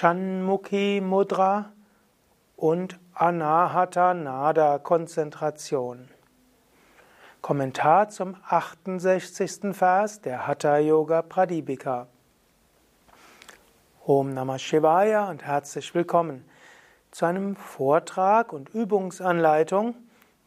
Shanmukhi 0.00 1.02
Mudra 1.02 1.72
und 2.56 2.98
Anahata 3.12 4.14
Nada 4.14 4.78
Konzentration. 4.78 6.08
Kommentar 7.42 8.08
zum 8.08 8.34
68. 8.48 9.76
Vers 9.76 10.22
der 10.22 10.46
Hatha 10.46 10.78
Yoga 10.78 11.20
Pradipika. 11.20 12.06
Om 14.06 14.32
Namah 14.32 14.58
Shivaya 14.58 15.28
und 15.28 15.44
herzlich 15.44 15.94
willkommen 15.94 16.46
zu 17.10 17.26
einem 17.26 17.54
Vortrag 17.54 18.54
und 18.54 18.70
Übungsanleitung 18.70 19.96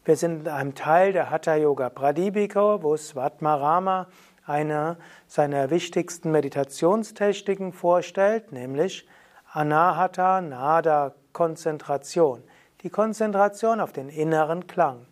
Wir 0.05 0.17
sind 0.17 0.43
in 0.43 0.49
einem 0.49 0.75
Teil 0.75 1.15
der 1.15 1.31
Hatha 1.31 1.55
Yoga 1.55 1.89
Pradipika, 1.89 2.83
wo 2.83 2.99
Svatmarama 2.99 4.09
eine 4.45 4.99
seiner 5.27 5.71
wichtigsten 5.71 6.31
Meditationstechniken 6.33 7.73
vorstellt, 7.73 8.53
nämlich 8.53 9.09
Anahata 9.53 10.43
Nada 10.43 11.15
Konzentration, 11.33 12.43
die 12.83 12.91
Konzentration 12.91 13.81
auf 13.81 13.95
den 13.95 14.11
inneren 14.11 14.67
Klang. 14.67 15.07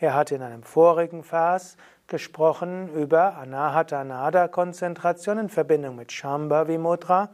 Er 0.00 0.14
hat 0.14 0.32
in 0.32 0.42
einem 0.42 0.64
vorigen 0.64 1.22
Vers 1.22 1.76
gesprochen 2.06 2.88
über 2.94 3.36
Anahata 3.36 4.04
Nada 4.04 4.48
Konzentration 4.48 5.38
in 5.38 5.48
Verbindung 5.48 5.96
mit 5.96 6.12
Shambhavi 6.12 6.78
Mudra. 6.78 7.30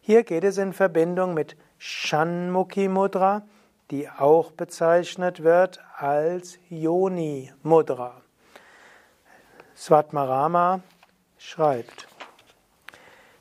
Hier 0.00 0.22
geht 0.22 0.44
es 0.44 0.58
in 0.58 0.72
Verbindung 0.72 1.34
mit 1.34 1.56
Shanmukhi 1.78 2.88
Mudra, 2.88 3.42
die 3.90 4.08
auch 4.08 4.52
bezeichnet 4.52 5.42
wird 5.42 5.80
als 5.96 6.58
Yoni 6.68 7.52
Mudra. 7.62 8.20
Svatmarama 9.76 10.80
schreibt: 11.38 12.08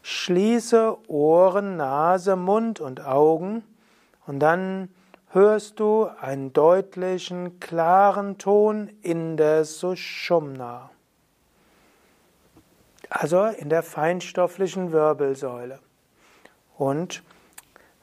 Schließe 0.02 0.98
Ohren, 1.08 1.78
Nase, 1.78 2.36
Mund 2.36 2.80
und 2.80 3.06
Augen 3.06 3.64
und 4.26 4.40
dann 4.40 4.90
hörst 5.34 5.80
du 5.80 6.10
einen 6.20 6.52
deutlichen, 6.52 7.60
klaren 7.60 8.38
Ton 8.38 8.90
in 9.02 9.38
der 9.38 9.64
Sushumna, 9.64 10.90
also 13.10 13.46
in 13.46 13.70
der 13.70 13.82
feinstofflichen 13.82 14.92
Wirbelsäule. 14.92 15.80
Und 16.78 17.24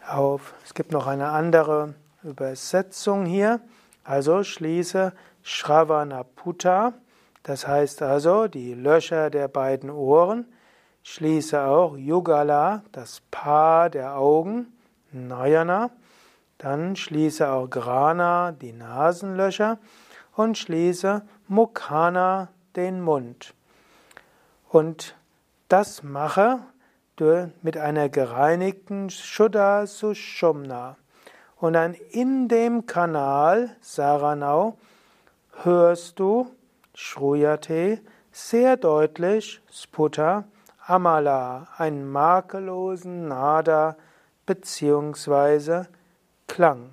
auf, 0.09 0.55
es 0.65 0.73
gibt 0.73 0.93
noch 0.93 1.07
eine 1.07 1.29
andere 1.29 1.95
Übersetzung 2.23 3.27
hier, 3.27 3.61
also 4.05 4.43
schließe 4.43 5.13
Shravanaputa, 5.43 6.95
das 7.43 7.67
heißt 7.67 8.01
also 8.01 8.49
die 8.49 8.73
Löcher 8.73 9.29
der 9.29 9.49
beiden 9.49 9.91
Ohren, 9.91 10.47
schließe 11.03 11.63
auch 11.63 11.97
Yugala, 11.97 12.85
das 12.93 13.21
Paar 13.31 13.91
der 13.91 14.17
Augen, 14.17 14.73
Nayana, 15.13 15.91
dann 16.59 16.97
schließe 16.97 17.49
auch 17.51 17.69
Grana 17.69 18.53
die 18.53 18.73
Nasenlöcher 18.73 19.79
und 20.35 20.59
schließe 20.59 21.23
Mukhana 21.47 22.49
den 22.77 23.01
Mund. 23.01 23.55
Und 24.69 25.17
das 25.69 26.03
mache 26.03 26.59
du 27.17 27.51
mit 27.63 27.77
einer 27.77 28.09
gereinigten 28.09 29.11
Shuddha 29.11 29.87
Sushumna. 29.87 30.97
Und 31.57 31.73
dann 31.73 31.95
in 31.95 32.49
dem 32.49 32.87
Kanal 32.87 33.77
Saranau 33.81 34.79
hörst 35.63 36.21
du 36.21 36.51
Shruyate 36.95 38.01
sehr 38.31 38.77
deutlich 38.77 39.61
Sputa 39.71 40.45
Amala, 40.87 41.69
einen 41.77 42.09
makellosen 42.09 43.29
Nada 43.29 43.97
beziehungsweise 44.47 45.89
Klang. 46.59 46.91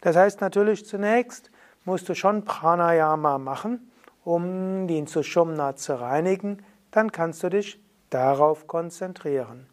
Das 0.00 0.14
heißt 0.14 0.40
natürlich 0.40 0.86
zunächst 0.86 1.50
musst 1.84 2.08
du 2.08 2.14
schon 2.14 2.44
Pranayama 2.44 3.38
machen, 3.38 3.90
um 4.22 4.86
den 4.86 5.08
Sushumna 5.08 5.74
zu 5.74 6.00
reinigen, 6.00 6.64
dann 6.92 7.10
kannst 7.10 7.42
du 7.42 7.48
dich 7.48 7.80
darauf 8.10 8.68
konzentrieren. 8.68 9.66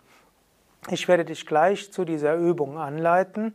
Ich 0.90 1.08
werde 1.08 1.26
dich 1.26 1.46
gleich 1.46 1.94
zu 1.94 2.06
dieser 2.06 2.38
Übung 2.38 2.80
anleiten 2.80 3.54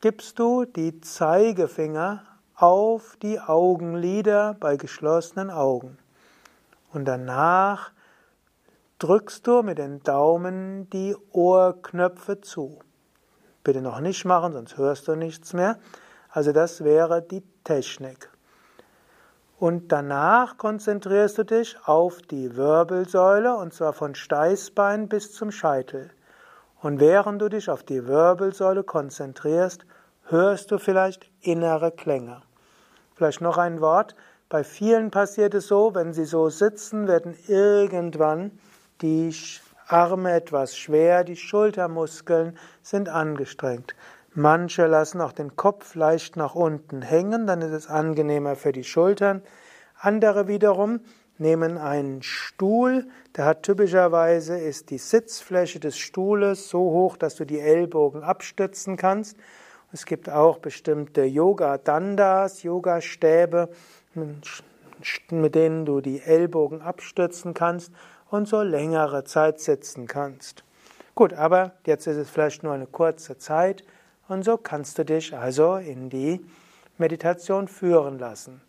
gibst 0.00 0.38
du 0.38 0.64
die 0.64 1.00
Zeigefinger 1.00 2.22
auf 2.54 3.16
die 3.20 3.38
Augenlider 3.38 4.56
bei 4.58 4.76
geschlossenen 4.76 5.50
Augen. 5.50 5.98
Und 6.92 7.04
danach 7.04 7.92
drückst 8.98 9.46
du 9.46 9.62
mit 9.62 9.76
den 9.76 10.02
Daumen 10.02 10.88
die 10.88 11.14
Ohrknöpfe 11.32 12.40
zu. 12.40 12.78
Bitte 13.68 13.82
noch 13.82 14.00
nicht 14.00 14.24
machen, 14.24 14.54
sonst 14.54 14.78
hörst 14.78 15.08
du 15.08 15.14
nichts 15.14 15.52
mehr. 15.52 15.76
Also 16.30 16.52
das 16.52 16.84
wäre 16.84 17.20
die 17.20 17.42
Technik. 17.64 18.30
Und 19.58 19.92
danach 19.92 20.56
konzentrierst 20.56 21.36
du 21.36 21.44
dich 21.44 21.76
auf 21.84 22.22
die 22.22 22.56
Wirbelsäule 22.56 23.54
und 23.54 23.74
zwar 23.74 23.92
von 23.92 24.14
Steißbein 24.14 25.10
bis 25.10 25.34
zum 25.34 25.50
Scheitel. 25.50 26.10
Und 26.80 26.98
während 26.98 27.42
du 27.42 27.50
dich 27.50 27.68
auf 27.68 27.82
die 27.82 28.06
Wirbelsäule 28.06 28.84
konzentrierst, 28.84 29.84
hörst 30.28 30.70
du 30.70 30.78
vielleicht 30.78 31.30
innere 31.42 31.92
Klänge. 31.92 32.40
Vielleicht 33.16 33.42
noch 33.42 33.58
ein 33.58 33.82
Wort. 33.82 34.16
Bei 34.48 34.64
vielen 34.64 35.10
passiert 35.10 35.52
es 35.52 35.66
so, 35.66 35.94
wenn 35.94 36.14
sie 36.14 36.24
so 36.24 36.48
sitzen, 36.48 37.06
werden 37.06 37.36
irgendwann 37.48 38.58
die 39.02 39.34
Arme 39.88 40.32
etwas 40.32 40.76
schwer, 40.76 41.24
die 41.24 41.36
Schultermuskeln 41.36 42.58
sind 42.82 43.08
angestrengt. 43.08 43.94
Manche 44.34 44.86
lassen 44.86 45.20
auch 45.20 45.32
den 45.32 45.56
Kopf 45.56 45.94
leicht 45.94 46.36
nach 46.36 46.54
unten 46.54 47.00
hängen, 47.00 47.46
dann 47.46 47.62
ist 47.62 47.72
es 47.72 47.88
angenehmer 47.88 48.54
für 48.54 48.72
die 48.72 48.84
Schultern. 48.84 49.42
Andere 49.98 50.46
wiederum 50.46 51.00
nehmen 51.38 51.78
einen 51.78 52.22
Stuhl, 52.22 53.08
der 53.36 53.46
hat 53.46 53.62
typischerweise 53.62 54.58
ist 54.58 54.90
die 54.90 54.98
Sitzfläche 54.98 55.80
des 55.80 55.96
Stuhles 55.96 56.68
so 56.68 56.80
hoch, 56.80 57.16
dass 57.16 57.36
du 57.36 57.46
die 57.46 57.60
Ellbogen 57.60 58.22
abstützen 58.22 58.96
kannst. 58.96 59.36
Es 59.90 60.04
gibt 60.04 60.28
auch 60.28 60.58
bestimmte 60.58 61.24
Yoga-Dandas, 61.24 62.62
Yoga-Stäbe, 62.62 63.70
mit 65.30 65.54
denen 65.54 65.86
du 65.86 66.02
die 66.02 66.20
Ellbogen 66.20 66.82
abstützen 66.82 67.54
kannst 67.54 67.92
und 68.30 68.48
so 68.48 68.62
längere 68.62 69.24
Zeit 69.24 69.60
sitzen 69.60 70.06
kannst. 70.06 70.64
Gut, 71.14 71.32
aber 71.32 71.72
jetzt 71.86 72.06
ist 72.06 72.16
es 72.16 72.30
vielleicht 72.30 72.62
nur 72.62 72.72
eine 72.72 72.86
kurze 72.86 73.38
Zeit 73.38 73.84
und 74.28 74.44
so 74.44 74.56
kannst 74.56 74.98
du 74.98 75.04
dich 75.04 75.34
also 75.34 75.76
in 75.76 76.10
die 76.10 76.44
Meditation 76.98 77.68
führen 77.68 78.18
lassen. 78.18 78.60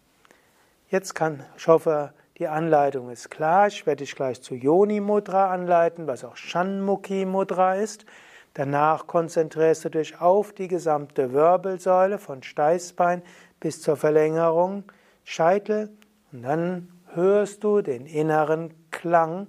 Jetzt 0.89 1.13
kann, 1.13 1.43
ich 1.57 1.67
hoffe, 1.67 2.13
die 2.39 2.47
Anleitung 2.47 3.09
ist 3.09 3.29
klar. 3.29 3.67
Ich 3.67 3.85
werde 3.85 4.03
dich 4.03 4.15
gleich 4.15 4.41
zu 4.41 4.55
Yoni 4.55 5.01
Mudra 5.01 5.51
anleiten, 5.51 6.07
was 6.07 6.23
auch 6.23 6.37
Shanmukhi 6.37 7.25
Mudra 7.25 7.75
ist. 7.75 8.05
Danach 8.53 9.07
konzentrierst 9.07 9.85
du 9.85 9.89
dich 9.89 10.19
auf 10.19 10.53
die 10.53 10.67
gesamte 10.67 11.33
Wirbelsäule 11.33 12.17
von 12.17 12.41
Steißbein 12.41 13.21
bis 13.59 13.81
zur 13.81 13.97
Verlängerung 13.97 14.85
Scheitel 15.23 15.89
und 16.31 16.43
dann 16.43 16.89
hörst 17.13 17.63
du 17.63 17.81
den 17.81 18.05
inneren 18.05 18.73
Klang 18.99 19.47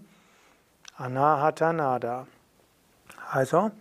Anahata 0.96 1.72
Nada. 1.72 2.28
Also 3.32 3.72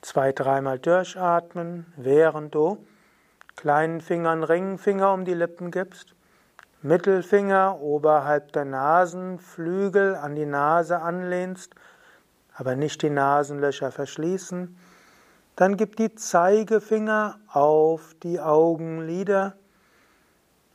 zwei, 0.00 0.32
dreimal 0.32 0.78
durchatmen, 0.78 1.92
während 1.98 2.54
du 2.54 2.82
kleinen 3.54 4.00
Fingern 4.00 4.42
Ringfinger 4.42 5.12
um 5.12 5.26
die 5.26 5.34
Lippen 5.34 5.70
gibst, 5.70 6.14
Mittelfinger 6.80 7.78
oberhalb 7.82 8.52
der 8.52 8.64
Nasenflügel 8.64 10.14
an 10.14 10.34
die 10.34 10.46
Nase 10.46 11.02
anlehnst, 11.02 11.74
aber 12.54 12.74
nicht 12.74 13.02
die 13.02 13.10
Nasenlöcher 13.10 13.92
verschließen. 13.92 14.78
Dann 15.56 15.76
gib 15.76 15.96
die 15.96 16.14
Zeigefinger 16.14 17.38
auf 17.48 18.14
die 18.22 18.40
Augenlider 18.40 19.56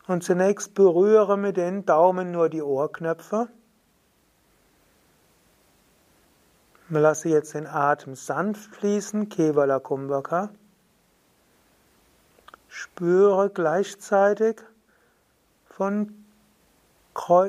und 0.05 0.23
zunächst 0.23 0.75
berühre 0.75 1.39
mit 1.39 1.57
den 1.57 1.87
Daumen 1.87 2.29
nur 2.29 2.49
die 2.49 2.61
Ohrknöpfe. 2.61 3.47
Lasse 6.89 7.27
jetzt 7.29 7.53
den 7.53 7.67
Atem 7.67 8.15
sanft 8.15 8.75
fließen, 8.75 9.27
Kevala 9.27 9.79
Kumbhaka. 9.79 10.49
Spüre 12.69 13.49
gleichzeitig 13.49 14.61
von 15.65 16.25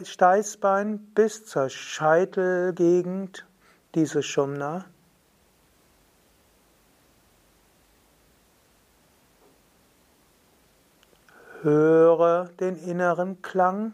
Steißbein 0.03 0.99
bis 1.15 1.45
zur 1.47 1.69
Scheitelgegend 1.69 3.47
diese 3.95 4.23
Shumna. 4.25 4.87
Höre 11.63 12.49
den 12.61 12.77
inneren 12.77 13.41
Klang 13.43 13.93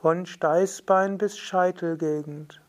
von 0.00 0.26
Steißbein 0.26 1.18
bis 1.18 1.38
Scheitelgegend. 1.38 2.60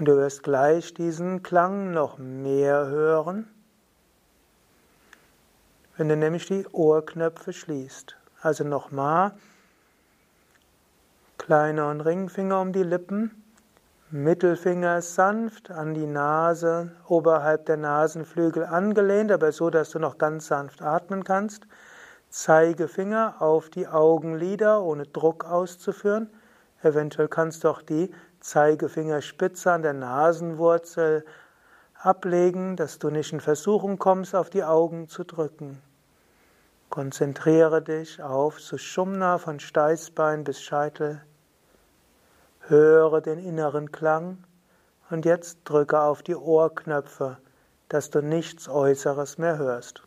Und 0.00 0.06
du 0.06 0.16
wirst 0.16 0.42
gleich 0.42 0.94
diesen 0.94 1.42
Klang 1.42 1.90
noch 1.90 2.16
mehr 2.16 2.86
hören, 2.86 3.46
wenn 5.98 6.08
du 6.08 6.16
nämlich 6.16 6.46
die 6.46 6.66
Ohrknöpfe 6.68 7.52
schließt. 7.52 8.16
Also 8.40 8.64
nochmal, 8.64 9.32
kleiner 11.36 11.90
und 11.90 12.00
Ringfinger 12.00 12.62
um 12.62 12.72
die 12.72 12.82
Lippen, 12.82 13.44
Mittelfinger 14.10 15.02
sanft 15.02 15.70
an 15.70 15.92
die 15.92 16.06
Nase, 16.06 16.92
oberhalb 17.06 17.66
der 17.66 17.76
Nasenflügel 17.76 18.64
angelehnt, 18.64 19.30
aber 19.30 19.52
so, 19.52 19.68
dass 19.68 19.90
du 19.90 19.98
noch 19.98 20.16
ganz 20.16 20.46
sanft 20.46 20.80
atmen 20.80 21.24
kannst. 21.24 21.66
Zeigefinger 22.30 23.34
auf 23.40 23.68
die 23.68 23.86
Augenlider, 23.86 24.82
ohne 24.82 25.04
Druck 25.04 25.44
auszuführen. 25.44 26.30
Eventuell 26.82 27.28
kannst 27.28 27.64
du 27.64 27.68
auch 27.68 27.82
die 27.82 28.10
Zeigefingerspitze 28.40 29.70
an 29.70 29.82
der 29.82 29.92
Nasenwurzel 29.92 31.24
ablegen, 31.94 32.76
dass 32.76 32.98
du 32.98 33.10
nicht 33.10 33.32
in 33.32 33.40
Versuchung 33.40 33.98
kommst, 33.98 34.34
auf 34.34 34.50
die 34.50 34.64
Augen 34.64 35.08
zu 35.08 35.24
drücken. 35.24 35.80
Konzentriere 36.88 37.82
dich 37.82 38.22
auf 38.22 38.60
Sushumna 38.60 39.38
von 39.38 39.60
Steißbein 39.60 40.42
bis 40.42 40.60
Scheitel. 40.60 41.22
Höre 42.66 43.20
den 43.20 43.38
inneren 43.38 43.92
Klang 43.92 44.38
und 45.10 45.24
jetzt 45.24 45.58
drücke 45.64 46.00
auf 46.00 46.22
die 46.22 46.34
Ohrknöpfe, 46.34 47.38
dass 47.88 48.10
du 48.10 48.22
nichts 48.22 48.68
Äußeres 48.68 49.38
mehr 49.38 49.58
hörst. 49.58 50.02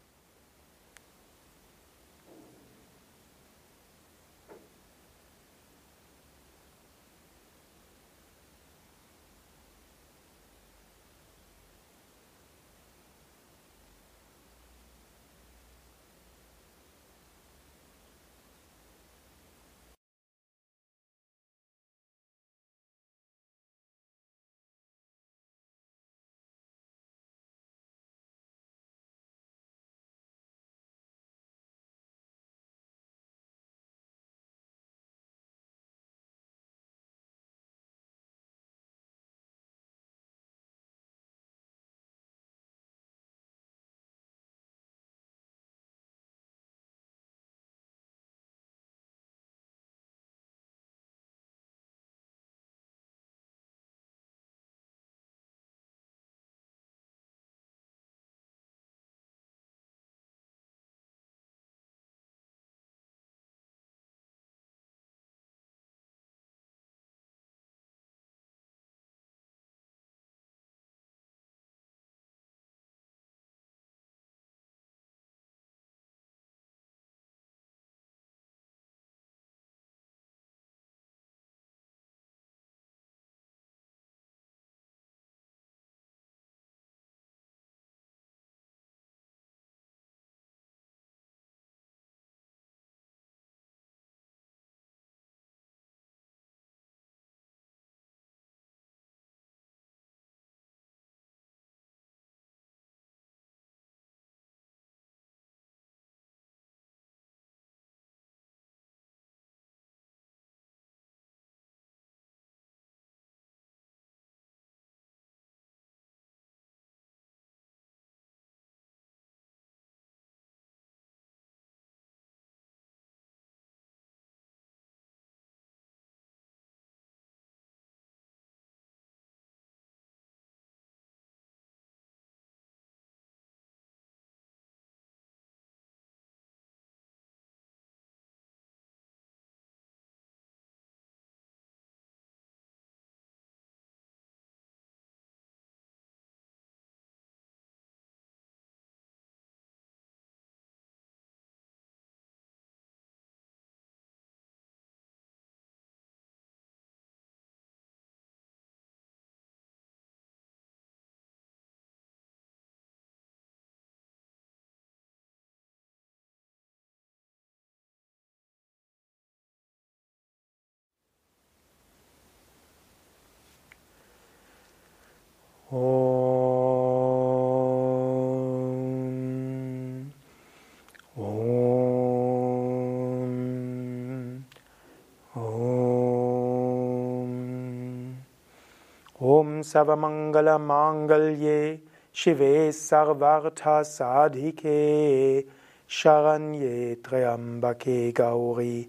Om 189.23 189.61
Savamangala 189.61 190.59
Mangalye 190.59 191.79
Shive 192.13 192.73
Sarvartha 192.73 193.81
Sadhike 193.85 195.45
Sharanye 195.87 196.97
Triambake 196.97 198.13
Gauri 198.13 198.85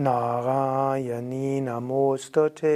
Narayani 0.00 1.62
Namostute 1.62 2.74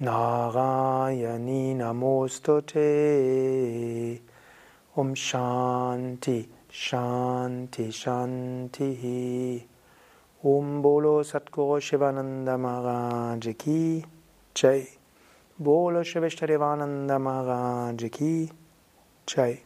Narayani 0.00 1.76
Namostute 1.76 2.78
Om 4.96 5.14
Shanti 5.14 6.48
Shanti 6.72 7.88
Shanti 7.92 9.62
Om 10.42 10.80
Bolo 10.80 11.22
Satguru 11.22 11.78
Shivananda 11.82 12.56
Maharaj 12.58 13.54
Ki 13.58 14.02
Bolo 15.60 16.02
Shivishtadevananda 16.02 17.20
Maharaj 17.20 18.10
Ki 18.12 18.48
Jai 19.26 19.60